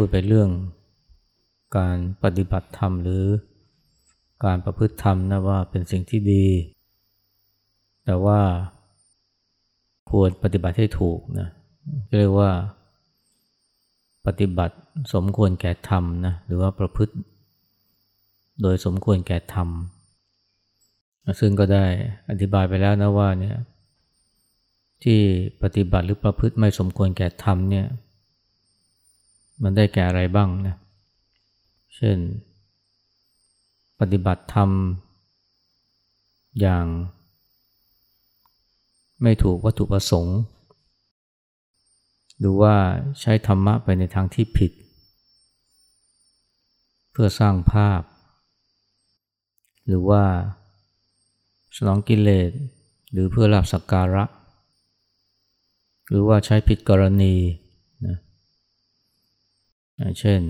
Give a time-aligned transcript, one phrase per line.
[0.00, 0.50] พูดไปเรื่อง
[1.78, 3.24] การปฏิบัติธรรมหรือ
[4.44, 6.46] การประพฤติธรรมนะว่าเป็นสิ่งที่ดี
[8.04, 8.40] แต่ว่า
[10.10, 11.48] ควรปฏิบัติให้ถูกนะ
[12.18, 12.50] เรียกว่า
[14.26, 14.76] ปฏิบัติ
[15.14, 17.14] สมควรแก่ธรรมนะหรือว่าประพฤติ
[18.62, 19.68] โดยสมควรแก่ธรรม
[21.40, 21.84] ซึ่งก็ได้
[22.30, 23.56] อธิบายไปแล้วนะว่าเนี่ย
[25.02, 25.18] ที่
[25.62, 27.86] ปฏิบัติหรือประพฤติไม่สมควรแก่ธรรมเนี่ย
[29.62, 30.76] มันได้แก่อะไรบ้างนะ
[31.96, 32.18] เช่น
[34.00, 34.70] ปฏิบัติธรรม
[36.60, 36.86] อย่าง
[39.22, 40.38] ไม่ถูกวัตถุประสงค์
[42.38, 42.74] หรือว่า
[43.20, 44.72] ใช้ธรรมะไปในทางที่ผิด
[47.12, 48.02] เพื่อสร้างภาพ
[49.86, 50.22] หรือว่า
[51.76, 52.50] สนองกิเลส
[53.12, 54.24] หรือเพื่อลาบสักการะ
[56.08, 57.34] หรือว่าใช้ผิดกรณี
[60.20, 60.40] เช่น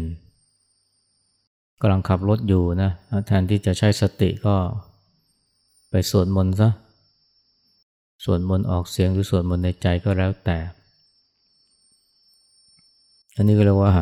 [1.81, 2.91] กำลังขับรถอยู่นะ
[3.27, 4.57] แทนที่จะใช้สติก็
[5.91, 6.71] ไปสวดมนต์ซะ
[8.25, 10.59] สวดมนต์ออกเสียงหรือสวดมนต์ในใจก็แล้วแต่
[13.37, 13.93] อันนี้ก็เรียกว่า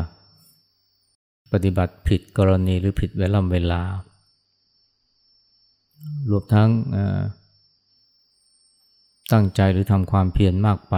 [1.53, 3.81] ปฏิบัติผิดกรณีหรือผิดเวลาเวลา
[6.31, 6.69] รวมทั้ง
[9.31, 10.95] ตั้งใจหรือทำความเพียรมากไป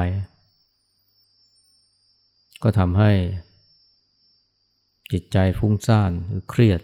[2.64, 3.12] ก็ทำให้
[5.12, 6.82] จิตใจฟุ้งซ่านหรือเครียด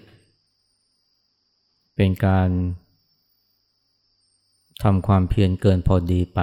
[1.96, 2.50] เป็นการ
[4.84, 6.40] ทำความเพียรเกินพอดีไป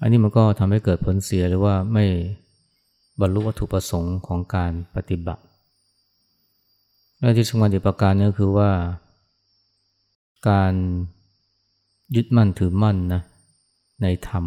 [0.00, 2.04] อันนี้มันก็ทำให้เกิดผลเสียหรือว่าไม่
[3.20, 5.42] บรรลุวัตถุประสงค์ของการปฏิบัติ
[7.20, 8.70] และที่สำคัญอีกประการนึงคือว่า
[10.50, 10.74] การ
[12.14, 13.22] ยึดมั่นถือมั่นนะ
[14.02, 14.44] ในธรรม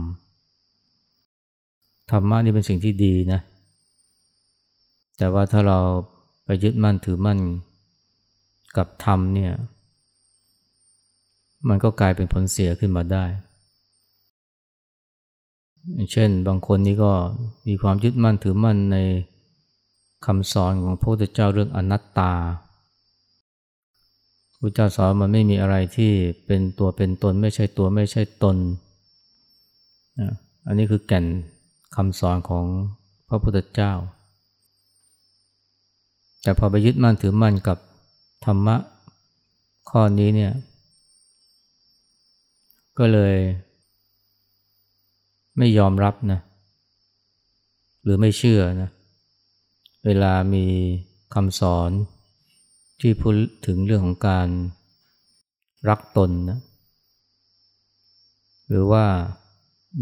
[2.12, 3.41] ธรรมะนี่เป็นสิ่งที่ดีนะ
[5.19, 5.80] แต่ว่าถ้าเรา
[6.46, 7.40] ไปยึดมั่นถือมั่น
[8.78, 9.53] กับธรรมเนี่ย
[11.68, 13.25] มันก็กลายเป็นผลเสียขึ้นมาได้
[16.12, 17.12] เช่นบางคนนี่ก็
[17.68, 18.97] มีความยึดมั่นถือมั่นใน
[20.25, 22.34] คำสอนของพระพุทธเจ้าเรื่องอนัตตา
[24.59, 26.12] พระเจ้าสอนมันไม่มีอะไรที่
[26.46, 28.57] เป็นตัวเป็นตนไม่ใช่ตัวไม่ใช่ตน
[30.68, 31.25] อันนี้คือแก่น
[31.96, 32.66] คำสอนของ
[33.30, 33.94] พระพุทธเจ้า
[36.41, 37.77] แต่พอไปยึดมั่นถือมั่นกับ
[38.45, 38.75] ธรรมะ
[39.89, 40.51] ข้อนี้เนี่ย
[42.97, 43.35] ก็เลย
[45.57, 46.39] ไม่ยอมรับนะ
[48.03, 48.89] หรือไม่เชื่อนะ
[50.05, 50.66] เวลามี
[51.33, 51.91] คำสอน
[53.01, 53.35] ที่พูด
[53.67, 54.47] ถึงเรื่องของการ
[55.89, 56.59] รักตนนะ
[58.69, 59.06] หรือว่า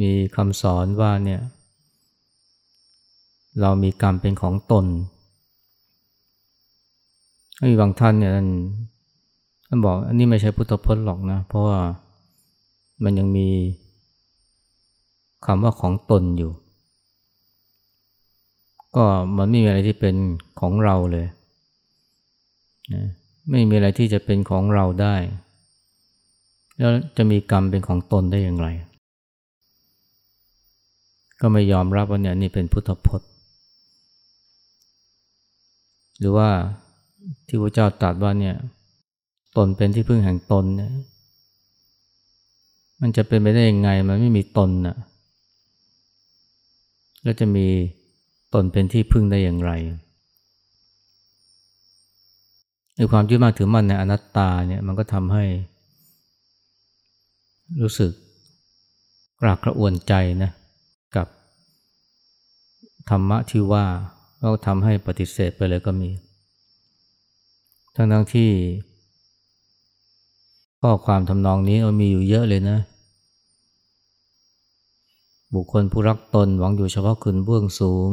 [0.02, 1.42] มีคำสอนว่าเนี่ย
[3.62, 4.86] เรามีกรรมเป็นของตน
[7.66, 11.80] มีบางท่านเนี่ยท่านบอกอันนี้ไม่ใช่พุทธพจน์หรอกนะ เพราะว่า
[13.04, 13.48] มันยังมี
[15.46, 16.52] คำว่าของตนอยู่
[18.96, 19.04] ก็
[19.38, 20.16] มันไม่มีอะไรที่เป็น
[20.60, 21.28] ของเราเลย
[22.94, 23.04] นะ
[23.50, 25.16] ไม่มีอะไรที่จะเป็นของเราได้
[26.78, 28.68] แล้วจะมีกรรมเป็นของตนได้อย่างไร
[31.42, 33.30] ก็ไม่ยอมรับว่าเนี่ยนี่เป็นพุทธพจน์
[36.20, 36.50] หรือว่า
[37.48, 38.56] ที่พระเจ้าตรัสว่าเนี่ย
[39.58, 40.92] ตนเป็นที่พึ่งแห่งตนเนี่ย
[43.02, 44.98] มันจะเป็นไปได้ยังไงมันไม่มีตนน่ะ
[47.24, 47.68] แล้วจะมี
[48.54, 49.72] ตนเป็นที่พึ่งได้อย่างไร
[52.96, 55.46] ในความยึดมั่นถือมั่นในอนัตตาเนี่ยมันก็ทำให้
[57.82, 58.12] รู้สึก
[59.42, 60.14] กรากกระอ่วนใจ
[60.44, 60.52] นะ
[61.16, 61.28] กับ
[63.10, 63.86] ธรรมะที่ว่า
[64.42, 66.10] ก็ทำให้ปฏิเสธไปเลยก็มี
[68.00, 68.52] ทั้งทั้งที่
[70.82, 72.78] ข้อความทำนองนี้มันมีอยู่เยอะเลยนะ
[75.54, 78.10] บุคคลผู้รักตนหวังอยู่เฉพาะคุณเบื้องสูง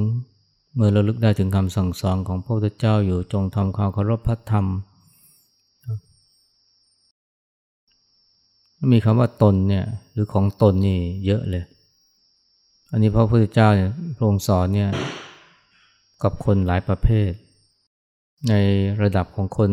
[0.75, 4.67] เมื่อระลึกได้ถึงคำสั่งสอนของพระพุทธเจ้าอยู่จงทำความเคารพพระธรรม
[8.93, 11.65] มีคำว่าตนเนี่ยหรือของตนนี่เยอะเลย
[12.91, 14.91] อันนี้พระพุทธเจ้าเนี่ยพระองค์สอนเนี่ย
[16.23, 17.31] กับคนหลายประเภท
[18.49, 18.55] ใน
[19.02, 19.70] ระดับของคน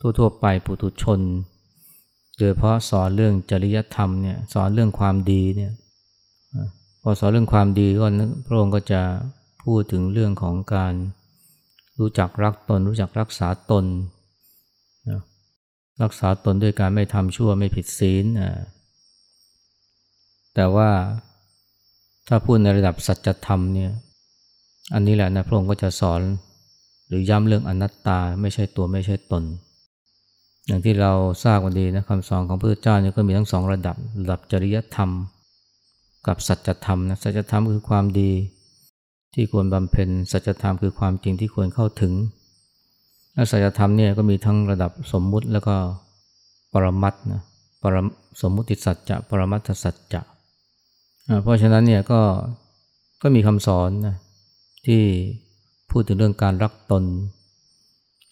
[0.00, 1.20] ทั่วๆไปปุถุชน
[2.38, 5.72] โดยเพราะสอนเรื่องจริยธรรมเนี่ยสอนเรื่องความดีเนี่ย
[7.02, 8.06] พอสอนเรื่องความดีก็
[8.46, 9.02] พระองค์ก็จะ
[9.64, 10.94] พูดถึงเรื่องของการ
[12.00, 13.84] รู้จักรักตน รู้จักรักษาตน
[15.08, 15.20] นะ
[16.02, 18.24] รักษาตนด้วยการไม่ทำชั่วไม่ผิดศีล
[20.54, 20.90] แต่ว่า
[22.28, 23.90] ถ้าพูดในระดับสัจธรรมเนี่ย
[24.94, 26.20] อันนี้แหละนะพระองค์ก็จะสอน
[27.08, 29.44] หรือย้ำเรื่องอนัตตาไม่ใช่ตัวไม่ใช่ตน
[30.66, 31.12] อย่างที่เรา
[31.44, 35.10] ทราบกันดีนะคำสอนของพระเจ้าเนี่ยก็มีทั้งสองระดับระดับจริยธรรม
[36.26, 38.30] กับสัจธรรมนะสัจธรรมคือความดี
[39.34, 42.12] ที่ควรบำเพ็ญสัจธรรมคือความจริงที่ควรเข้าถึง
[43.34, 45.74] และสัจธรรมเนี่ยก็มีทั้งระดับสมมุติแล้วก็
[46.72, 47.42] ปรมัตนะ
[47.82, 47.96] ปร
[48.42, 50.22] สมมุติสัจจะปรมัตถสัจจะ
[51.42, 52.20] เพราะฉะนั้นเนี่ยก็
[53.22, 54.16] ก็มีคำสอนนะ
[54.86, 55.02] ที่
[55.96, 57.04] พูดถึงเรื่องการรักตน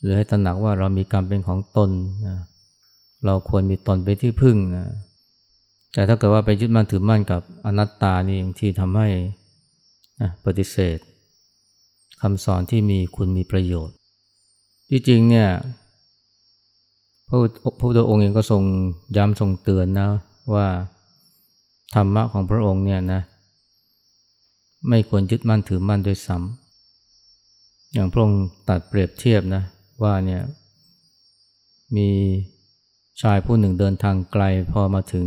[0.00, 1.90] หรือให้ตระหนักว่าเรามีการเป็นของตน
[2.26, 2.38] นะ
[3.26, 4.86] เราควรมีตนเป็นที่พึ่งนะ
[5.92, 9.08] แต่ถ้าเกิดว่าไปยึดมั่นถือมั่นกับอนัตตานี่บางทีทำให้
[10.44, 10.98] ปฏิเสธ
[12.20, 13.96] คำสอนที่มีคุณมีประโยชน์
[14.88, 15.48] ที่จริงเนี่ย
[17.28, 17.38] พระ
[17.80, 18.62] พุทธองค์เองก็ทรง
[19.16, 20.08] ย้ำทรงเตือนนะ
[20.54, 20.66] ว่า
[21.94, 23.20] ธรรมะของพระองค์เนี่ยนะ
[24.88, 26.61] ไม่ควรยึดมั่นถือมั่นด้วยซ้ำ
[27.92, 29.62] อย่างพระองค์ตัดเปรียบเทียบนะ
[30.02, 30.42] ว่าเนี่ย
[31.96, 32.08] มี
[33.20, 35.26] ชายผู้หนึ่งเดินทางไกลพอมาถึง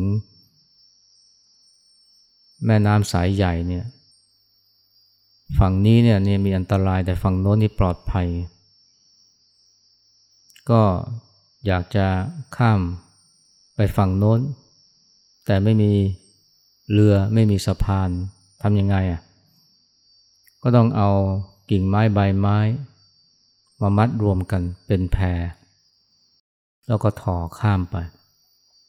[2.65, 3.85] แม่น้ำสายใหญ่เนี่ย
[5.57, 8.27] ฝั่งนี้เนี่ยนี่มีอันตรายแต่ฝั่งโน้นนี่ปลอดภัย
[10.69, 10.81] ก็
[11.67, 12.07] อยากจะ
[12.57, 12.81] ข้าม
[13.75, 14.39] ไปฝั่งโน้น
[15.45, 15.91] แต่ไม่มี
[16.91, 18.09] เรือไม่มีสะพาน
[18.62, 19.21] ทำยังไงอะ
[20.63, 21.09] ก็ต้องเอา
[21.69, 22.57] กิ่งไม้ใบไม้
[23.81, 25.41] มามัดรวมกันเป็นแพร
[26.88, 27.95] แล้วก็ถ่อข้ามไป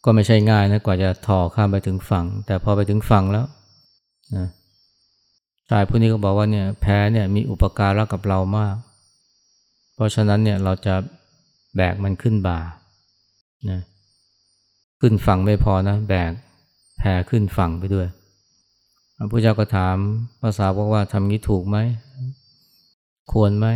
[0.05, 3.47] ก็ไม่ใช่ง่ายนะกว่าจะถ่อข้ามไปถึงฝั่ง แต่พอไปถึงฝั่งแล้ว
[4.37, 4.47] นะ
[5.71, 8.77] ชายผู้นี้ก็บอกว่าเนี่ยแพ้เนี่ยมีอุปการะกับเรามาก
[9.95, 10.95] เพราะฉะนั้นเนี่ยเราจะ
[11.77, 12.61] แบกมันขึ้นบ่า
[13.71, 13.81] นะ
[15.01, 16.33] ขึ้นฝั่งไม่พอนะ แบก
[16.99, 18.07] แพขึ้นฝั่งไปด้วย
[19.17, 19.97] พระพุทธเจ้าก็ถาม
[20.43, 21.77] ภาษาบอกว่าทำนี้ถูกไหม
[23.33, 23.67] ควรไหม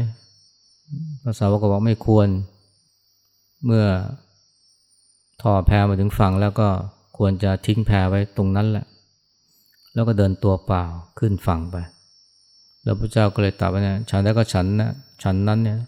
[1.24, 2.28] ภาษาบอกก็บอกไม่ควร
[3.64, 3.86] เมื่อ
[5.42, 6.68] ถ่อแพมาถึงฝั่งแล้วก็
[7.18, 8.86] ควรจะทิ้งแพไว้ตรงนั้นแหละ
[9.94, 10.84] แล้วก็เดินตัวเปล่า
[11.18, 11.76] ขึ้นฝั่งไป
[12.82, 14.92] แล้วพระเจ้าก็เลยตรัสว่าเนี่ยฉันแล้วก็ฉันนะ
[15.22, 15.78] ฉันนั้นเนี่ย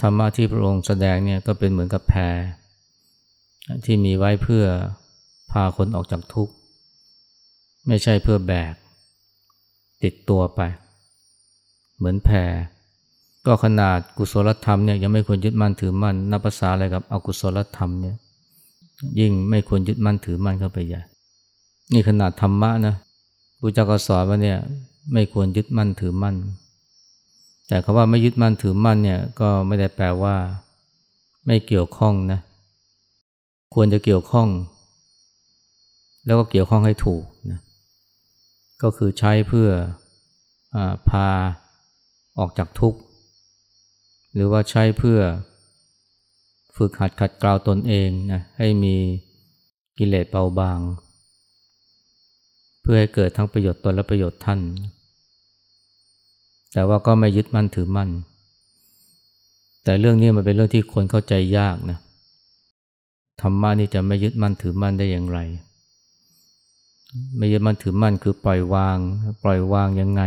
[0.00, 2.36] ธรรมะที่พระองค์แสดงเนี่ยก็เป็นเหมือนกับแพร
[3.84, 4.64] ที่มีไว้เพื่อ
[5.50, 6.54] พาคนออกจากทุกข์
[7.86, 8.74] ไม่ใช่เพื่อแบก
[10.02, 10.60] ติดตัวไป
[11.96, 12.52] เหมือนแพร
[13.46, 18.16] ก็ขนาดกุศลธรรมเนี่ยยังไม่ควรยึดมั่นถือมั่นนับภาษาอะไรกับอกุศลธรรมเนี่ย
[19.20, 21.00] ยิ่งไม่ควรยึดมั่นถือมั่นเข้าไปใหญ่
[21.92, 22.94] นี่ขนาดธรรมะนะ
[23.60, 24.58] พุทธเจ้าก็สอนว่าเนี่ย
[25.12, 26.36] ไม่ควรยึดมั่นถือมั่น
[27.68, 30.36] แต่คาว่าไม่ยึดมั่นถือมั่นเนี่ยก็ไม่ได้แปลว่า
[31.46, 32.40] ไม่เกี่ยวข้องนะ
[33.74, 34.48] ควรจะเกี่ยวข้อง
[36.26, 37.60] แล้วก็เกี่ยวข้องให้ถูกนะ
[38.82, 39.68] ก็คือใช้เพื่อ
[40.74, 40.76] อ
[41.08, 41.28] พา
[42.38, 42.98] ออกจากทุกข์
[44.32, 45.18] หรือว่าใช้เพื่อ
[46.76, 48.96] ฝึกหัดขัดเกลาตนเองนะให้มี
[49.98, 50.80] กิเลสเบาบาง
[52.82, 54.60] เพื่อให้เกิดทั้งประโยชน์ตนและประโยชน์ท่าน
[56.72, 58.10] แต่ว่าก็ไม่ยึดมั่นถือมั่น
[59.84, 61.98] แต่เรื่องนี้มันเป็นเรื่องที่คนเข้าใจยากนะ
[63.40, 65.38] ธรรมะนี่จะไม่ยึดมั่นถือมั่นได้อย่างไร
[67.36, 68.98] ไม่ยึดมั่นถือมั่นคือปล่อยวาง
[69.42, 70.22] ปล่อยวางยังไง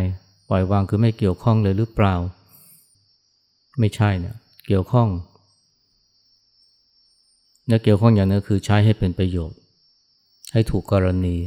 [0.50, 2.16] ปล่อยวางคือไม่เกี่ยวข้องเลยหรือเปล่า
[3.80, 4.36] ไม่ใช่เนะ
[4.68, 5.08] เกี่ยวข้อง
[7.68, 9.60] และเกี่ยวข้องอย่างนึงคือใช้ให้เป็นประโยชน์
[10.54, 11.38] ให้ถูกกรณี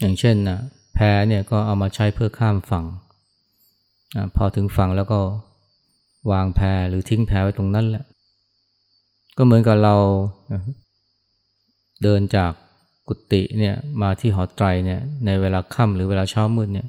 [0.00, 0.58] อย่างเช่นนะ
[0.94, 2.84] แพเนี่ยก็เอามาใช้เพื่อข้ามฝั่ง
[4.36, 5.20] พอถึงฝั่งแล้วก็
[6.30, 8.04] วางแพหรือทิ้งแพไว้ตรงนั้นแหละ
[9.36, 9.96] ก็เหมือนกับเรา
[12.02, 12.52] เดินจาก
[13.08, 16.88] กุฏิเนี่ยมาที่หอไตรเนี่ยในเวลาค่ำหรือเวลาเช้ามืดเนี่ย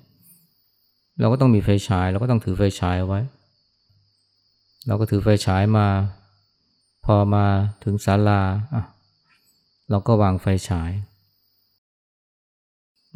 [1.20, 3.20] เราก็ต้องมีไฟฉาย เราก็ต้องถือไฟฉายไว้
[4.88, 5.88] เราก็ถือไฟฉายมา
[7.06, 7.46] พอมา
[7.84, 8.42] ถึงศาลา
[8.74, 8.84] อะ
[9.90, 10.92] เราก็วางไฟฉาย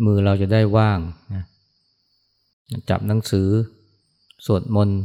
[0.06, 1.00] มือเราจะได้ว่าง
[1.34, 1.44] นะ
[2.90, 3.48] จับหนังสือ
[4.46, 5.00] สวดมนต์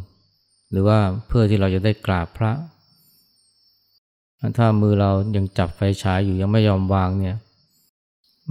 [0.71, 2.53] หรือว่าเพื่อที่เราจะได้กราบพระ
[4.59, 7.37] ถ้ามือเรายังจับไฟฉายอยู่ยังไม่ยอมวางเนี่ย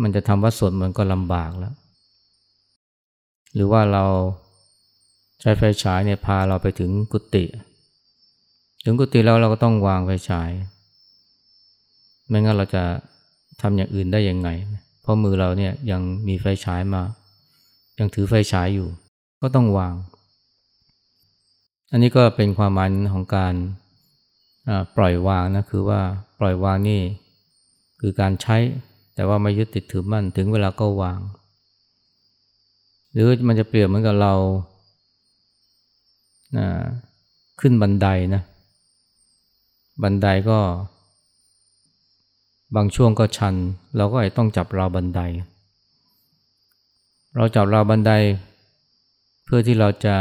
[0.01, 1.74] มันจะทำว่าสวดมนต์ก็ลำบากแล้ว
[3.53, 4.06] หรือว่าเรา
[5.41, 7.46] ใช้ไฟฉายเนี่ยพาเราไปถึงกุฏิ
[8.86, 10.50] ถึงกุฏิแล้วเราก็ต้องวางไฟฉาย
[12.27, 12.84] ไม่งั้นเราจะ
[13.62, 14.50] ทำอย่างอื่นได้ยังไง
[15.01, 17.01] เพราะมือเราเนี่ยยังมีไฟฉายมา
[18.00, 18.88] ยังถือไฟฉายอยู่
[19.41, 19.96] ก็ต้องวาง
[21.91, 23.53] อันนี้ก็เป็นความหมายของการ
[24.98, 26.01] ปล่อยวางนะคือว่า
[26.39, 27.01] ปล่อยวางนี่
[28.00, 28.58] คือการใช้
[29.15, 31.20] แต่ว่าไม่ยึดติดถือมั่นถึงเวลาก็วาง
[33.12, 34.34] หรือมันจะเปรียบเหมือนกับเรา
[36.58, 36.68] นะ
[37.60, 38.42] ขึ้นบันไดนะ
[40.04, 40.60] บันไดก็
[42.75, 43.56] บางช่วงก็ชัน
[43.98, 45.22] เราก็ต้องจับราวบันได
[47.36, 48.12] เราจับราวบันได
[49.46, 50.16] เพื่อที่เราจะ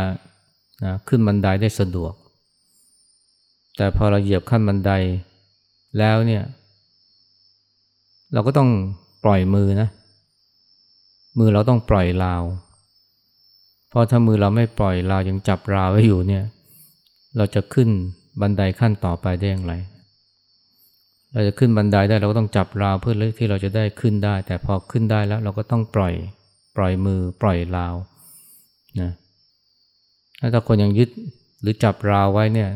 [0.84, 2.12] นะขึ้นบันไดได้สะดวก
[3.76, 4.92] แต่พอเราเหยียบขั้นบันได
[5.98, 6.44] แล้วเนี่ย
[8.32, 8.70] เราก็ต้อง
[9.24, 9.88] ปล่อยมือนะ
[11.38, 12.42] มือเราต้องปล่อยราว
[13.88, 16.44] เพราะถ้ามือเราไม่ปล่อยราวยังจับราวไว้อยู่เนี่ย
[17.36, 17.88] เราจะขึ้น
[18.40, 19.74] บันไดขั้นต่อไปได้อย่างไร
[21.32, 26.14] เราจะขึ้นบันไดได้เราก็ต้องจับราวเพื่อที่เราจะได้ขึ้นได้ แต่พอขึ้นได้แล้วเราก็ต้องปล่อย
[26.76, 27.94] ปล่อยมือปล่อยราว
[29.00, 29.10] นะ
[30.52, 31.10] ถ้าคนยังยึด
[31.60, 32.70] หรือจับราวไว้เนี่ย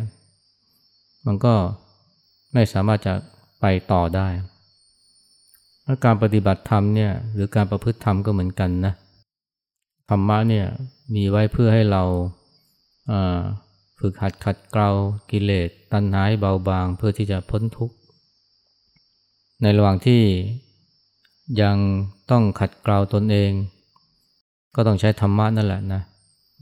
[1.26, 1.54] มันก็
[2.52, 3.14] ไม่สามารถจะ
[3.61, 4.28] ไปต่อได้
[6.04, 8.95] การปฏิบัติธรรมเนี่ยหรือการประพฤติธรรมก็เหมือนกันนะ
[10.11, 10.66] ธรรมะเนี่ย
[11.14, 12.02] มีไว้เพื่อให้เรา
[13.99, 14.90] ฝึกหัดขัดเกลา
[15.31, 17.95] กิเลสตัณหาเบาบางเพื่อที่จะพ้นทุกข์
[19.62, 20.23] ในระหว่างที่
[21.62, 21.76] ยัง
[22.31, 23.52] ต้องขัดเกลาตนเอง
[24.75, 26.02] ก็ต้องใช้ธรรมะนั่นแหละนะ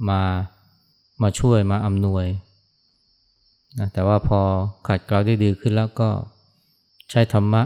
[0.08, 0.22] มา
[1.22, 2.26] มาช่วยมาอำนวย
[3.78, 4.40] นะแต่ว่าพอ
[4.88, 6.10] ขัดเกลาได้ดีขึ้นแล้วก็
[7.10, 7.62] ใช้ธรรมะ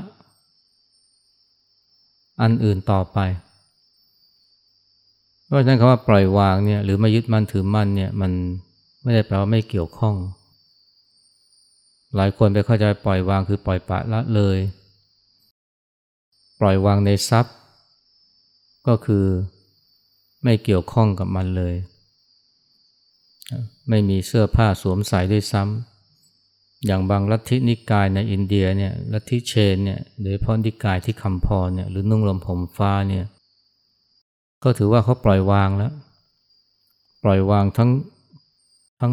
[2.43, 3.19] อันอื่นต่อไป
[5.55, 8.33] ราะฉะนั้นคำว่าปล่อยวางเนี่ยหรือไม่ยึดมั่นถือมั่นเนี่ยมัน
[9.03, 10.15] ไม่ได้แปลว่าไม่เกี่ยวข้อง
[12.17, 14.59] หลายคนไปเข้าใจปล่อยวางคือปล่อยปะละเลย
[16.61, 17.55] ปล่อยวางในทรัพย์
[18.87, 19.27] ก็คือ
[20.45, 21.75] ไม่เกี่ยวข้องกับมันเลย
[23.89, 33.25] ไม่มีเสื้อผ้าสวมใส่ด้วยซ้ำอย่างบางลัทธินิกายในอินเดียเนี่ยลัทธิเชนเนี่ยโดยเพราะนิกายที่คำพรเนี่ยหรือนุ่งลมผมฟ้าเนี่ย
[34.65, 35.93] ก็ถือว่าเขาปล่อยวางแล้ว
[37.23, 37.91] ปล่อยวางทั้ง
[39.01, 39.13] ทั้ง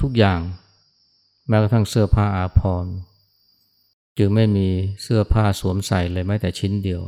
[0.00, 0.40] ทุกอย่าง
[1.48, 2.94] แม้กระทั่งเสื้อผ้าอาภรณ์
[4.18, 4.68] จึงไม่มี
[5.02, 7.02] เสื้อผ้าสวมใส่เลยแม้แต่ชิ้นเดียว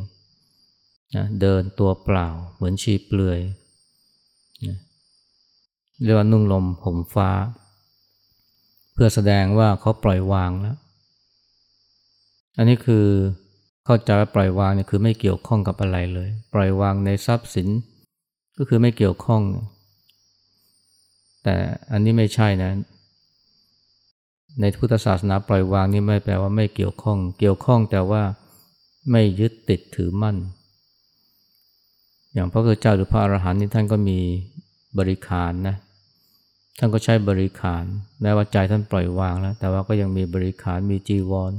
[1.16, 3.40] นะเดินตัวเปล่าเหมือนชีเปลือย
[4.66, 4.78] นะ
[6.04, 7.30] เรียกว่านุ่งลมผมฟ้า
[8.92, 10.76] เพื่อแสดงว่าเขาปล่อยวางแล้ว
[12.56, 13.06] อันนี้คือ
[13.92, 17.68] เข้าใจว่าปล่อยวางเนี่ยคือไม่เกี่ยวข้องกับอะไรเลย ปล่อยวางในทรัพย์สิน
[18.56, 19.42] ก็คือไม่เกี่ยวข้อง
[21.44, 21.54] แต่
[21.92, 22.70] อันนี้ไม่ใช่นะ
[24.60, 28.22] ในพุทธศาสนาปล่อยวางนี่ไม่แปลว่าไม่เกี่ยวข้อง เกี่ยวข้องแต่ว่า
[29.10, 30.36] ไม่ยึดติดถือมั่น
[32.32, 34.18] อย่างพระพุทธเจ้าหรือพระอรหันต์นี่ท่านก็มี
[34.98, 35.76] บริขารนะ
[36.78, 37.84] ท่านก็ใช้บริขาร
[38.22, 41.52] แม้ว่าใจท่านปล่อยวางแล้ว แต่ว่าก็ยังมีบริขารมีจีวร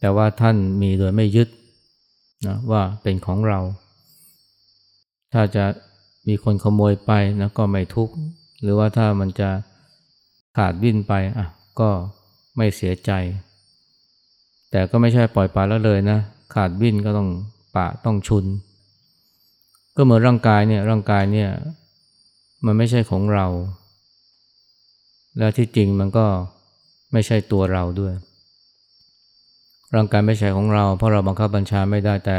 [0.00, 1.48] แต่ว่าท่านมีโดยไม่ยึด
[2.46, 3.60] นะว่าเป็นของเรา
[5.32, 5.64] ถ้าจะ
[6.28, 8.14] มีคนขโมยไปนะก็ไม่ทุกข์
[8.62, 9.50] หรือว่าถ้ามันจะ
[10.56, 11.46] ขาดวิ่นไปอะ
[11.80, 11.90] ก็
[12.56, 13.10] ไม่เสียใจ
[14.70, 16.18] แต่ก็ไม่ใช่ปล่อยปละแล้วเลยนะ
[16.54, 17.28] ขาดวิ่นก็ต้อง
[17.76, 18.44] ปะต้องชุน
[19.96, 21.50] ก็เหมือนร่างกายเนี่ยร่างกายเนี่ย
[22.64, 23.46] มันไม่ใช่ของเรา
[25.38, 26.26] และที่จริงมันก็
[27.12, 28.14] ไม่ใช่ตัวเราด้วย
[29.96, 32.38] ร่างกายไม่ใช่ของเรา เพราะเราบังคับบัญชาไม่ได้แต่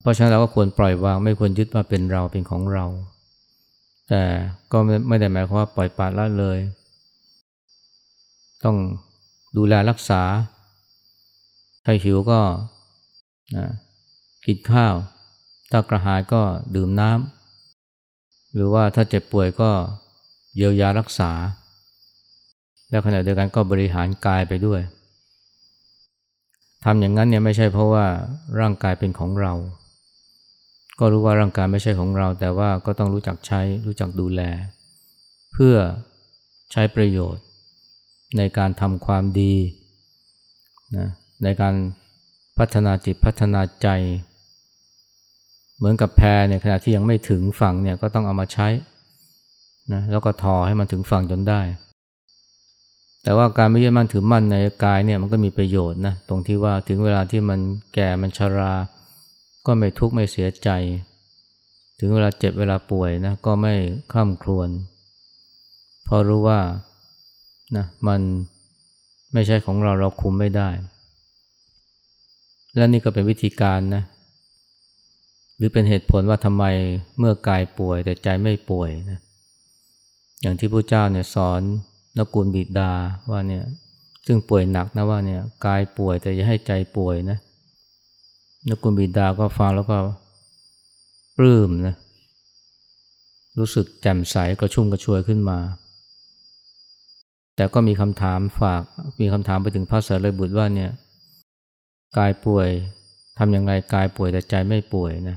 [0.00, 2.84] เพราะฉะนั้นเราก็ควรปล่อยวาง ไม่ควรยึดว่าเป็นเราเป็นของเรา
[4.08, 4.22] แต่
[4.72, 6.58] ก็ไม่ได้หมายความว่าปล่อยปละละเลย
[8.64, 8.76] ต้อง
[9.56, 10.22] ดูแลรักษา
[11.84, 12.40] ถ้าหิวก็
[13.56, 13.66] นะ
[14.46, 14.94] กินข้าว
[15.70, 16.42] ถ้ากระหายก็
[16.74, 19.70] ดื่มน้ำ หรือว่าถ้าเจ็บป่วยก็
[20.56, 21.30] เยียวยารักษา
[22.90, 24.80] แล้วขณะเดียวกันก็บริหารกายไปด้วย
[26.84, 28.06] ทำอย่างนั้นเนี่ยไม่ใช่เพราะว่า
[28.60, 29.52] ร่างกายเป็นของเรา
[30.98, 34.40] ก็รู้ว่าร่างกายไม่ใช่ของเรา แต่ว่าก็ต้องรู้จักใช้รู้จักดูแล
[35.52, 35.76] เพื่อ
[36.72, 37.44] ใช้ประโยชน์
[38.36, 39.54] ในการทำความดี
[40.96, 41.08] นะ
[41.44, 41.74] ในการ
[42.58, 43.88] พัฒนาจิตพัฒนาใจ
[45.76, 48.68] เหมือนกับแพเนี่ยขณะที่ยังไม่ถึงฝั่งเนี่ยก็ต้องเอามาใช้
[49.92, 51.60] นะแล้วก็ทอให้มันถึงฝั่งจนได้
[53.28, 57.60] แต่ว่าการไม่ยึดมั่นถือมั่นในกายเนี่ยมันก็มีประโยชน์นะตรงที่ว่าถึงเวลาที่มัน
[57.94, 58.72] แก่มันชรา
[59.66, 60.68] ก็ไม่ทุกข์ไม่เสียใจ
[61.98, 63.74] ถึงเวลาเจ็บเวลาป่วยนะก็ไม่
[64.12, 64.68] ข้ามครวน
[66.04, 66.60] เพราะรู้ว่า
[67.76, 68.20] นะมัน
[69.32, 70.68] ไม่ใช่ของเราเราคุมไม่ได้
[72.76, 74.02] และนี่ก็เป็นวิธีการนะ
[75.56, 76.64] หรือเป็นเหตุผลว่าทำไม
[77.18, 79.18] เมื่อกายป่วยแต่ใจไม่ป่วยนะ
[80.40, 81.62] อย่างที่พระเจ้าเนี่ยสอน
[82.18, 82.92] นกุลบิดา
[83.30, 83.64] ว่าเนี่ย
[84.26, 87.38] ซึ่งป่วยหนักนะว่าเนี่ยกายป่วยแต่อย่าให้ใจป่วยนะ
[88.68, 89.96] นกุลบิดาก็ฟังแล้วก็
[91.36, 91.94] ปลื้มนะ
[93.58, 95.58] รู้สึกแจ่มใสกระชุ่มกระชวยขึ้นมา
[97.56, 98.82] แต่ก็มีคำถามฝาก
[99.20, 100.90] มีคำถามไปถึงพระสารีบุตรว่าเนี่ย
[102.18, 102.68] กายป่วย
[103.38, 105.36] ทำอย่างไรกายป่วยแต่ใจไม่ป่วยนะ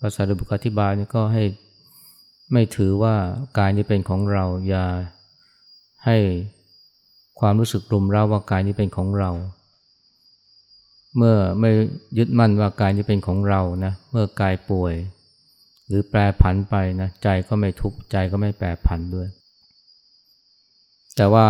[0.00, 1.44] พระสารีบุตรอธิบายนี่ก็ให้
[2.52, 3.14] ไม่ถือว่า
[3.58, 4.84] กายนี้เป็นของเราอย่า
[6.06, 6.16] ให้
[7.40, 9.30] ความรู้สึกรุมเร้าว่ากายนี้เป็นของเรา
[11.16, 11.70] เมื่อไม่
[12.18, 14.94] ยึดมั่นว่ากายนี้เป็นของเรานะเมื่อกายป่วย
[15.88, 19.28] หรือแปรผันไปนะใจก็ไม่ทุกข์ใจก็ไม่แปรผันด้วย
[21.16, 21.46] แต่ว่า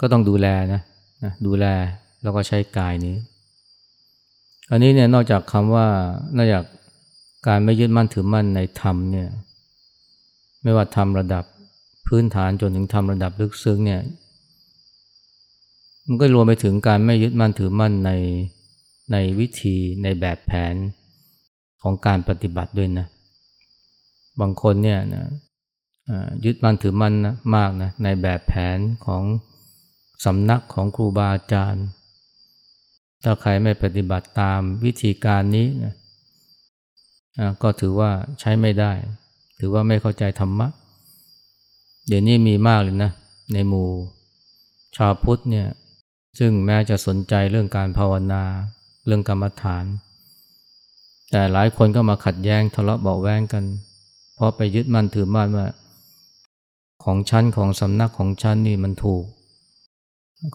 [0.00, 0.80] ก็ต้องดูแลนะ
[1.24, 1.66] นะดูแล
[2.22, 3.16] แล้วก็ใช้กายนี้
[4.70, 5.86] อันนี้เนี่ยนอกจากคำว่า
[6.36, 6.64] นอกจาก
[7.46, 9.28] การไม่ยึดมั่นถือมั่นในธรรมเนี่ย
[10.62, 11.44] ไม่ว่าทำระดับ
[12.08, 14.00] พื้นฐานจนถึงทำระดับลึกซึ้งเนี่ย
[16.06, 18.10] มันก็รวมไปถึงการไม่ยึดมั่นถือมั่นใน
[19.12, 20.74] ในวิธีในแบบแผน
[21.82, 23.06] ของการปฏิบัติด้วยนะ
[24.40, 25.24] บางคนเนี่ยนะ
[26.44, 29.22] ยึดมั่นถือมั่นนะมากนะในแบบแผนของ
[30.24, 31.86] สำนักของครูบาอาจารย์
[33.22, 35.94] ถ้าใครไม่ปฏิบัติตามวิธีการนี้นะ
[37.62, 38.10] ก็ถือว่า
[38.40, 38.92] ใช้ไม่ได้
[39.58, 40.68] ถือว่าไม่เข้าใจธรรมะ
[42.08, 43.10] เดี๋ยวนี้มีมากเลยนะ
[43.52, 43.88] ในหมู่
[44.96, 45.66] ชาวพุทธเนี่ย
[46.38, 48.42] ซึ่งแม้จะสนใจเรื่องการภาวนา
[49.06, 49.84] เรื่องกรรมฐาน
[51.30, 53.64] แต่หลายคนก็มาขัดแย้งทะเลาะเบาแวงกัน
[54.34, 55.68] เพราะไปยึดมั่นถือมั่นว่า
[57.04, 59.24] ของชั้นของสำนักของชั้นนี่มันถูก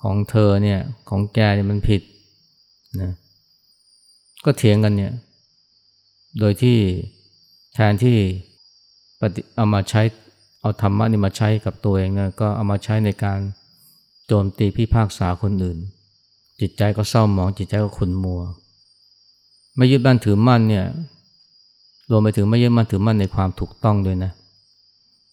[0.01, 2.01] ของเธอเนี่ยของแกเนี่ยมันผิด
[3.01, 3.11] นะ
[4.45, 5.13] ก็เถียงกันเนี่ย
[6.39, 6.77] โดยที่
[7.73, 8.17] แทนที่
[9.19, 10.01] ปฏิเอามาใช้
[10.61, 13.39] เอาธรรมะนี่มาใช้กับตัวเองนะก็เอามาใช้ในการ
[14.27, 15.77] โจมตีพิพากษาคนอื่น
[16.61, 18.41] จิตใจก็เศร้าหมองจิตใจก็ขุ่นมัว
[19.75, 20.85] ไม่ยึดมั่นถือมั่นเนี่ย
[22.11, 24.31] รวมไปถึงไม่ยึดมั่นถือมั่นในความถูกต้องด้วยนะ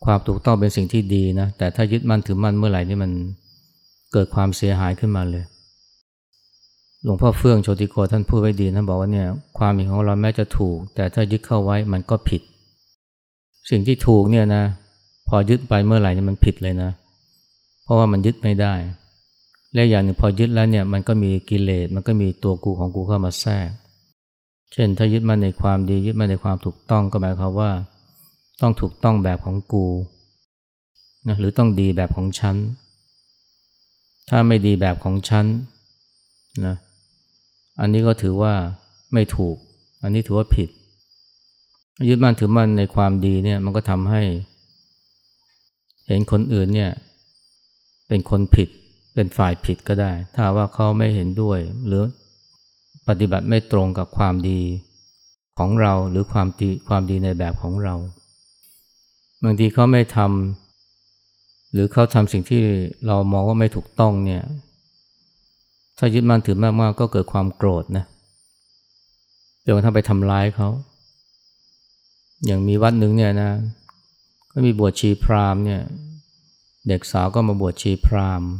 [0.05, 3.11] ความถูกต้องเป็นสิ่งที่ดีนะ แต่ถ้ายึดมั่นถือมั่นเมื่อไหร่นี่มัน
[4.13, 5.45] เกิดความเสียหายขึ้นมาเลย
[7.05, 9.27] หลวงพ่อเฟื่องโชติโกท่านพูดไว้ดีท่านบอกว่าเนี่ย
[9.59, 12.43] ความเห็นของเราแม้จะถูก แต่ถ้ายึดเข้าไว้มันก็ผิด
[13.71, 14.65] สิ่งที่ถูกเนี่ยนะ
[15.29, 16.91] พอยึดไปเมื่อไหร่เนี่ยมันผิดเลยนะ
[17.85, 18.75] เพราะว่ามันยึดไม่ได้
[19.75, 23.69] และอย่างหนึ่งพอยึดแล้วเนี่ยมันก็มีกิเลสมันก็มีตัวกูของกูเข้ามาแทรก
[24.73, 27.71] เช่นถ้ายึดมันในความดียึดมันในความถูกต้องก็หมายความว่า
[28.61, 29.87] ต้องถูกต้องแบบของกู
[31.29, 32.57] นะหรือต้องดีแบบของฉัน
[34.29, 35.47] ถ้าไม่ดีแบบของฉัน
[36.67, 36.77] นะ
[37.81, 38.55] อันนี้ก็ถือว่า
[39.13, 39.57] ไม่ถูก
[40.03, 40.69] อันนี้ถือว่าผิด
[42.09, 44.23] ยึดมั่นถือมั่นในความดีเนี่ยมันก็ทำให้
[46.09, 46.93] เห็นคนอื่นเนี่ย
[48.09, 48.69] เป็นคนผิด
[49.15, 52.05] เป็นฝ่ายผิดก็ได้ ถ้าว่าเขาไม่เห็นด้วย หรือ
[53.09, 54.61] ปฏิบัติไม่ตรงกับความดี
[55.59, 57.95] ของเราหรือความดีความดีในแบบของเรา
[59.45, 62.63] บางทีเขาไม่ทำหรือเขาทำสิ่งที่
[63.07, 64.43] เรามองว่าไม่ถูกต้องเนี่ย
[65.99, 68.05] ถ้ายึดมั่นถือมากๆก็เกิดความโกรธนะ
[69.65, 70.69] จนกระทั่งไปทำร้ายเขา
[72.47, 73.51] อย่างมีวัดหนึ่งเนี่ยนะ
[74.61, 75.83] ก็มีบวชชีพราหมณ์เนี่ย
[76.89, 78.51] เด็กสาวก็มาบวชชีพราหมณ์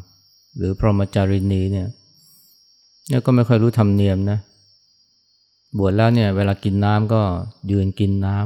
[0.57, 1.89] หรือพรหมจารินีเนี่ย
[3.09, 4.39] เนี่ยก็ไม่ค่อยรู้ธรรมเนียมนะ
[5.79, 7.23] บวชแล้วเนี่ยเวลากินน้ำก็
[7.71, 8.37] ยืนกินน้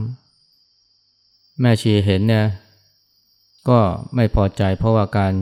[0.76, 2.44] ำแม่ชีเห็นเนี่ย
[3.68, 3.78] ก็
[4.14, 5.32] ไม่พอใจเพราะว่าการ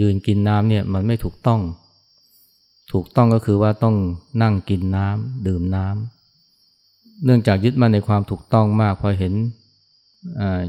[0.00, 1.60] ยืนกินน้ำเนี่ยมันไม่ถูกต้อง
[2.92, 3.96] ถูกต้องก็คือว่าต้อง
[4.42, 9.34] นั่งกินน้ำดื่มน้ำเนื่องจากยึดมั่นในความถูกต้องมากพอเห็น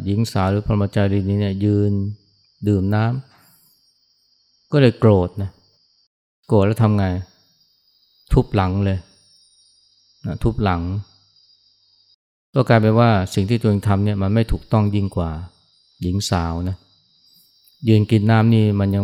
[0.06, 1.92] หญิงสาวหรือพรหมจารีนี้เนี่ยยืน
[2.68, 5.52] ดื่มน้ำก็เลยโกรธนะ
[6.48, 7.06] โกรธแล้วทำไง
[8.34, 8.98] ทุบหลังเลย
[10.26, 10.82] นะทุบหลัง
[12.56, 15.30] ก็กลายเป็นว่าสิ่งที่ตัวเองทำเนี่ยมันไม่ถูกต้องยิ่งกว่า
[16.02, 16.78] หญิงสาวนะ
[17.88, 19.04] ยืนกินน้ำนี่มันยัง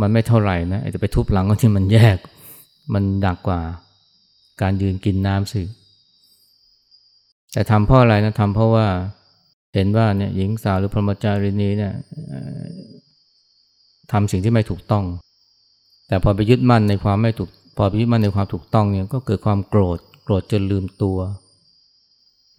[0.00, 2.18] มันไม่เท่าไหร่นะแต่ไปทุบหลังก็ที่มันแยก
[2.94, 3.60] มันหนักกว่า
[4.60, 5.62] การยืนกินน้ำสิ
[7.52, 8.86] แต่ทำเพราะอะไรนะทำเพราะว่า
[9.74, 11.92] เห็นว่าเนี่ยหญิงสาวหรือพรหมจารีนีเนี่ย
[14.12, 15.04] ทำสิ่งที่ไม่ถูกต้อง
[16.08, 21.18] แต่พอไปยึดมั่นในความไม่ถูก พอไปยึดมั่นในความถูกต้องเนี่ยก็เกิดความโกรธ โกรธจนลืมตัว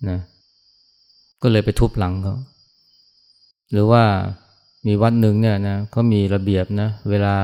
[0.10, 0.20] นะ
[1.42, 2.36] ก็เลยไปทุบหลังเขา
[3.72, 4.04] หรือว่า
[4.88, 7.36] มีวัดหนึ่งเนี่ยนะเขามีระเบียบนะเวลา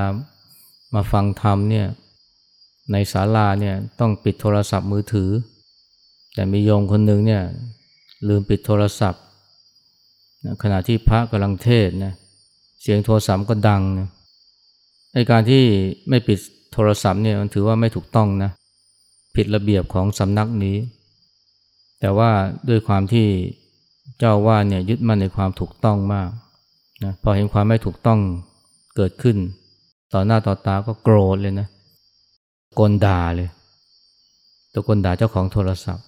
[0.94, 1.88] มาฟังธรรมเนี่ย
[2.92, 5.30] ในศาลาเนี่ยต้องปิดโทรศัพท์มือถือ
[6.34, 7.44] แต่มีโยมคนหนึ่งเนี่ย
[8.28, 9.24] ลืมปิดโทรศัพท์
[10.64, 12.14] ขณะที่พระกำลังเทศนะ
[12.82, 14.08] เสียงโทรศัพท์ก็ดังนะ
[15.14, 15.64] ในการที่
[16.10, 16.40] ไม่ปิด
[16.74, 18.52] โทรศัพท์เนี่ยมันถือว่าไม่ถูกต้องนะ
[19.36, 20.78] ผิดระเบียบของสำนักนี้
[22.00, 22.32] แต่ว่า
[22.70, 23.28] ด้วยความที่
[24.20, 26.30] เจ้าว่าเนี่ยยึดมั่นในความถูกต้องมาก
[27.04, 28.20] นะพอเห็นความไม่ถูกต้อง
[28.96, 29.38] เกิดขึ้น
[30.14, 31.68] ต่อหน้าต่อตาก็โกรธเลยนะ
[32.80, 33.50] กลด่าเลย
[34.74, 36.06] ตะกลด่าเจ้าของโทรศัพท์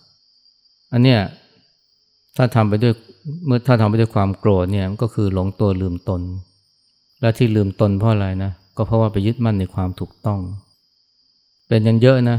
[0.91, 1.19] อันเนี้ย
[2.37, 2.93] ถ้าทำไปด้วย
[3.45, 6.21] เมื่อถ้าทำไปด้วยความโกรธเนี่ยก็คือหลงตัวลืมตน
[7.21, 10.39] และที่ลืมตนเพราะอะไรนะก็เพราะว่าไปยึดมั่นในความถูกต้อง
[11.67, 12.37] เป็นยังเยอะนะ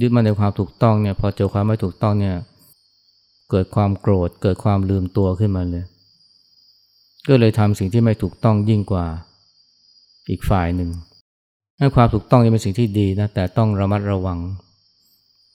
[0.00, 2.36] ยึดมั่นในความถูกต้องเนี่ยพอเจอความไม่ถูกต้องเนี่ย
[3.50, 5.84] เกิดความโกรธเกิดความลืมตัวขึ้นมาเลย
[7.28, 9.06] ก็เลยทำสิ่งที่ไม่ถูกต้องยิ่งกว่า
[10.30, 10.90] อีกฝ่ายหนึ่ง
[11.78, 14.38] ให้ความถูกต้องนี่เป็นสิ่งที่ดีนะแต่ต้องระมัดระวัง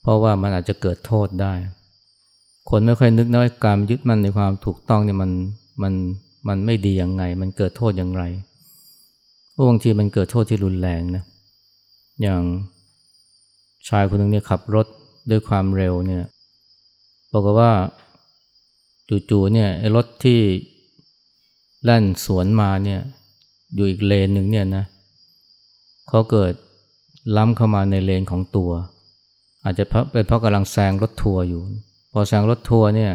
[0.02, 1.52] เพราะว่ามันอาจจะเกิดโทษได้
[2.70, 5.30] คนไม่ค่อยนึกนะว่าการยึดมั่นในความถูกต้องเนี่ยมัน
[5.82, 5.94] มัน
[6.48, 8.22] มันไม่ดียังไง มันเกิดโทษอย่างไร
[9.52, 11.24] เพราะบางทีมันเกิดโทษที่รุนแรงนะ
[12.22, 12.42] อย่าง
[13.88, 14.86] ชายคนหนึ่งเนี่ยขับรถ
[15.30, 16.24] ด้วยความเร็วเนี่ย
[17.32, 17.72] บอกว่า
[19.30, 20.40] จู่ๆเนี่ยรถที่
[21.84, 23.00] แล่นสวนมาเนี่ย
[23.74, 24.84] อยู่อีกเลนหนึ่งเนี่ยนะ
[26.08, 26.52] เขาเกิด
[27.36, 28.70] ล้ำเข้ามาในเลนของตัว
[29.64, 31.62] อาจจะเป็นเพราะกำลังแซงรถทัวร์อยู่
[32.18, 33.12] อแซงรถทัวร์เนี่ย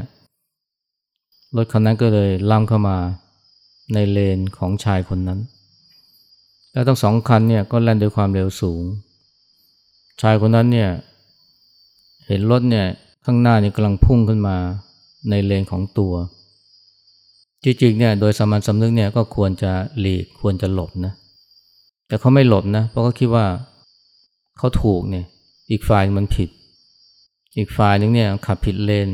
[1.58, 2.98] รถคันนั้นก็เลยล้ำเข้ามา
[3.94, 5.40] ในเลนของชายคนนั้น
[6.72, 8.84] แล้วทั้งสองคันเนี่ยก็แล่นด้วยความเร็วสูง
[10.22, 10.90] ชายคนนั้นเนี่ย
[12.28, 12.86] เห็นรถเนี่ย
[13.26, 14.58] ข้างหน้านี่กำลังพุ่งขึ้นมา
[15.30, 16.14] ในเลนของตัว
[17.64, 21.14] จริงๆเนี่ยโดยสามัญสำนึกเนี่ยก็ควรจะหลีกควรจะหลบนะ
[22.08, 23.46] แต่เขาไม่หลบนะ เพราะเขาคิดว่า
[24.58, 25.26] เขาถูกเนี่ย
[25.70, 26.50] อีกฝ่ายมันผิด
[27.58, 29.10] อีกฝ่ายนึงเนี่ยขับผิดเลน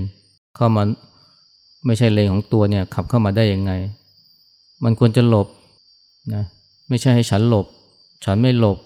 [0.56, 0.84] เข้ามา
[1.86, 3.72] ไม่ใช่เลนของตัวเนี่ยขับเข้ามาได้ยังไง
[4.84, 5.48] มันควรจะหลบ
[6.34, 6.44] นะ
[6.90, 7.66] ไม่ใช่ให้ฉันหลบ
[8.26, 8.78] ฉันไม่หลบ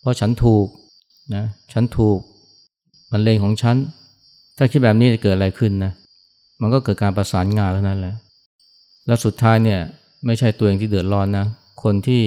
[0.00, 0.66] เพราะฉันถูก
[1.34, 2.18] นะฉันถูก
[3.10, 3.76] มันเลนของฉัน
[4.56, 5.92] ถ้าคิดแบบนี้จะเกิดอะไรขึ้นนะ
[6.60, 8.14] มันก็เกิดการประสานงานแล้วนั่นแหละ
[9.06, 9.80] แล้วสุดท้ายเนี่ย
[10.26, 11.46] ไม่ใช่ตัวเองที่เดือดร้อนนะ
[11.82, 12.22] คนที่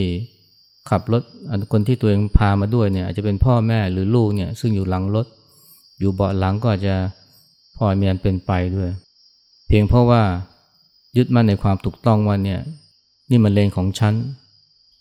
[0.90, 1.24] ขับรถ
[1.72, 5.26] คนที่ตัวเองพามาด้วยเนี่ยอาจจะเป็นพ่อแม่หรือลูกเนี่ยซึ่งอยู่หลังรถ
[6.00, 6.96] อยู่เบาะหลังก็อาจจะ
[7.78, 8.90] พลอยมีอันเป็นไปด้วย
[9.68, 10.22] เพียงเพราะว่า
[11.18, 12.60] ยึดมั่นในความถูกต้องว่าเนี่ย
[13.30, 14.14] นี่มันเลนของฉัน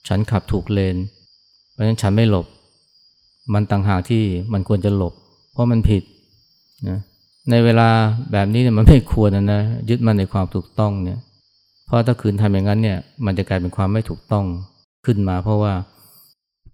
[0.08, 0.96] ฉันขับถูกเลน
[1.72, 2.46] เพราะฉะนั้นฉันไม่หลบ
[3.54, 5.14] มันต่างหากที่มันควรจะหลบ
[5.52, 6.02] เพราะมันผิด
[6.88, 6.98] นะ
[7.50, 7.88] ในเวลา
[8.32, 11.18] แบบนี้เนี่ยมันไม่ควรนะนะยึดมั่นในความถูกต้องเนี่ย
[11.86, 14.44] เพราะถ้าขืนทำอย่างนั้นเนี่ยมันจะกลายเป็นความไม่ถูกต้อง
[15.06, 15.72] ขึ้นมา เพราะว่า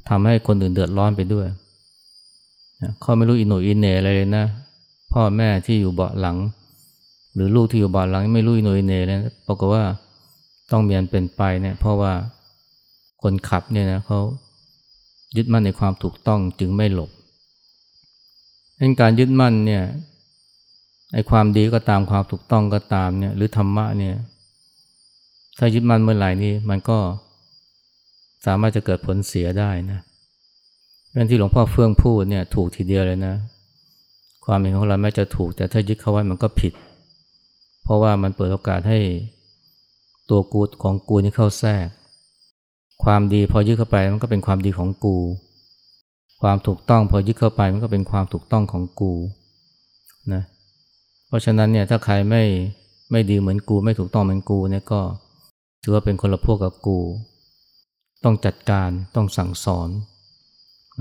[0.09, 1.47] ทำให้คนอื่นเดือดร้อนไปด้วย
[3.01, 4.45] เขาไม่รู้อิโหน่อิเหน่อะไรเลยนะ
[5.13, 6.37] พ่อแม่ที่อยู่เบาะหลัง
[7.35, 9.85] หรือลูกที่อยู่เบาะหลังไม่รู้อิโหน่อิเหน่เลยปรากฏว่า
[10.71, 12.13] ต้องมีอันเป็นไปเนี่ยเพราะว่า
[13.23, 14.21] คนขับเนี่ยนะเขา
[15.37, 17.11] ยึดมั่นในความถูกต้องจึงไม่หลบ
[18.77, 19.83] เป็นการยึดมั่นเนี่ย
[21.13, 24.17] ไอ้ความดีก็ตามความถูกต้องก็ตามเนี่ยหรือธรรมะเนี่ย
[25.59, 26.99] ถ้ายึดมั่นเมื่อไหร่นี่มันก็
[28.47, 33.35] สามารถจะเกิดผลเสียได้นะเเรื่องที่หลวงพ่อเฟื่องพูดเนี่ยถูกทีเดียวเลยนะ
[34.45, 36.73] ความเห็นของเราแม้จะถูก แต่ถ้ายึดเข้าไว้มันก็ผิด
[37.83, 39.01] เพราะว่ามันเปิดโอกาสให้
[40.31, 41.87] ตัวกูของกูนี่เข้าแทรก
[43.05, 45.17] ความดีพอยึดเข้าไปมันก็เป็นความดีของกู
[46.43, 49.13] ความถูกต้องพอยึดเข้าไปมันก็เป็นความถูกต้องของกู
[50.33, 50.43] นะ
[51.27, 52.43] เพราะฉะนั้นเนี่ยถ้าใครไม่
[53.11, 55.01] ไม่ดีเหมือนกู ไม่ถูกต้องเหมือนกูเนี่ยก็
[55.83, 56.99] ถือว่าเป็นคนละพวกกับกู
[58.25, 59.89] ต้องจัดการต้องสั่งสอน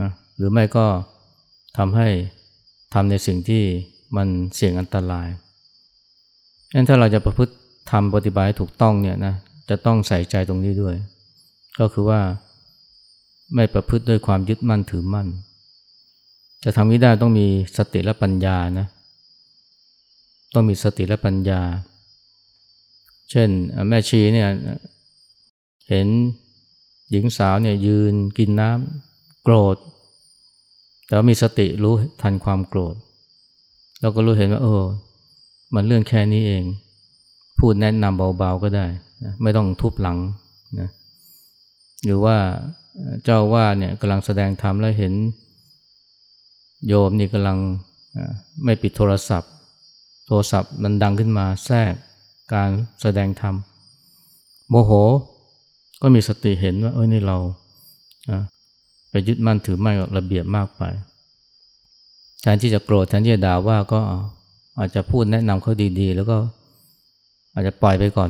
[0.02, 0.86] นะหรือไม่ก็
[1.78, 2.08] ทำให้
[2.94, 3.64] ทำในสิ่งที่
[4.18, 5.28] มันเสี่ยงอันตราย
[6.74, 7.54] งั้นถ้าเราจะประพฤติ
[7.92, 9.34] ทำปฏิบัติถูกต้องเนี่ยนะ
[9.70, 10.96] จะต้องใส่ใจตรงนี้ด้วย
[11.80, 12.22] ก็คือว่า
[13.56, 15.28] ไม่ประพฤติด้วยความยึดมั่นถือมั่น
[16.64, 18.88] จะทำนี้ได้ต้องมีสติและปัญญานะ
[20.54, 21.62] ต้องมีสติและปัญญา
[23.32, 23.50] เช่น
[23.90, 24.50] แม่ชีเนี่ย
[25.90, 26.08] เห็น
[27.12, 29.13] หญิงสาวเนี่ยยืนกินน้ำ
[29.44, 29.78] โกรธ
[31.08, 32.96] แต่ว่ามีสติรู้ทันความโกรธ
[34.02, 34.84] เราก็รู้เห็นว่าเออ
[35.74, 36.64] มันเรื่องแค่นี้เอง
[37.60, 38.86] พูดแนะนำเบาๆก็ได้
[39.24, 40.18] นะไม่ต้องทุบหลัง
[40.80, 40.90] นะ
[42.06, 42.38] หรือว่า
[43.24, 45.14] เจ้าว่าเนี่ยกำลังแสดงธรรมแล้วเห็น
[46.88, 47.58] โยมนี่กำลัง
[48.64, 49.52] ไม่ปิดโทรศัพท์
[50.28, 51.94] โทรศัพท์มันดังขึ้นมาแทรก
[52.54, 52.70] การ
[53.02, 53.56] แสดงธรรม
[54.70, 54.92] โมโห
[56.02, 57.38] ก็มีสติเห็นว่าเอ้ยนี่เรา
[59.14, 60.82] ไปยึดมั่นถือมั่นกับระเบียบมากไป
[62.42, 64.00] แทนที่จะโกรธแทนที่จะด่าว่าก็
[64.80, 66.38] อาจจะพูดแนะนำเขาดีๆ แล้วก็
[67.54, 68.30] อาจจะปล่อยไปก่อน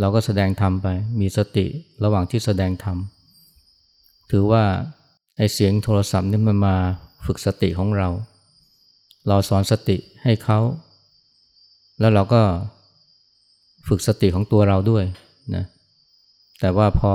[0.00, 0.88] เราก็แสดงธรรมไป
[1.20, 1.66] มีสติ
[2.04, 2.96] ระหว่างที่แสดงธรรม
[4.30, 4.64] ถือว่า
[5.36, 6.76] ไอเสียงโทรศัพท์นี่มันมา
[7.26, 8.08] ฝึกสติของเรา
[9.28, 10.58] เราสอนสติให้เขา
[12.00, 12.42] แล้วเราก็
[13.88, 15.04] ฝึกสติของตัวเราด้วย
[15.54, 15.64] นะ
[16.60, 17.12] แต่ว่าพอ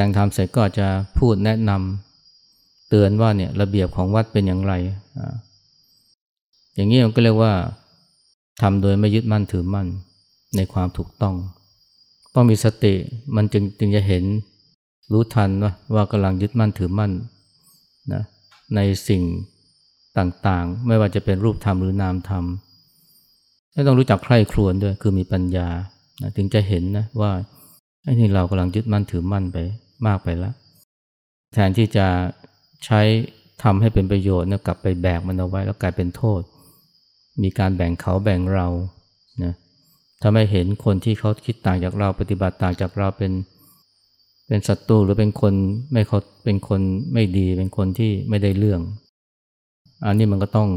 [0.00, 0.86] ดงธรรมเสร็จก็จะ
[1.18, 4.72] พูดแนะนำเตือนว่าเนี่ยระเบียบของวัดเป็นอย่างไร
[5.18, 5.34] อ่า
[6.74, 7.52] อย่างนี้มันก็เรียกว่า
[8.62, 9.86] ทำโดยไม่ยึดมั่นถือมั่น
[10.56, 11.34] ในความถูกต้อง
[12.34, 12.94] ต้องมีสติ
[13.36, 14.24] มันจึงจึงจะเห็น
[15.12, 17.12] รู้ทันว่าว่ากำลังยึดมั่นถือมั่น
[18.12, 18.22] นะ
[18.74, 19.22] ในสิ่ง
[20.18, 22.44] ต่างๆ ไม่ว่าจะเป็นรูปธรรมหรือนามธรรม
[23.86, 25.68] ต้องรู้จักใคร่ครวญด้วยคือมีปัญญา
[26.22, 27.32] นะถึงจะเห็นนะว่า
[28.04, 29.58] ไอ้นี่เรากำลังยึดมั่นถือมั่นไป
[30.06, 30.54] มากไปแล้ว
[31.52, 32.06] แทนที่จะ
[32.84, 33.00] ใช้
[33.62, 36.40] ทำให้เป็นประโยชน์นะกลับไปแบกมันเอาไว้แล้วกลายเป็นโทษ
[37.42, 38.66] มีการแบ่งเขาแบ่งเรา
[39.42, 39.52] นะ
[40.20, 43.32] ถ้าไม่เห็นคนที่เขาคิดต่างจากเราปฏิบัติต่างจากเราเป็น
[44.46, 45.54] เป็นศัตรูหรือเป็นคน
[45.92, 46.80] ไม่เขาเป็นคน
[47.12, 48.80] ไม่ดีเป็นคนที่ไม่ได้เรื่อง
[50.04, 50.68] อันนี้มันก็ต้อง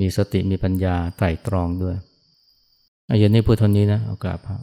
[0.00, 1.96] มีสติมีปัญญาไตร่ตรองด้วย
[3.10, 4.60] อายุนี้พูดเท่านี้นะเอากราบครับ